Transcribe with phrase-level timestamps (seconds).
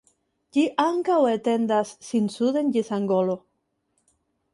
[0.55, 3.37] Ĝi ankaŭ etendas sin suden ĝis Angolo.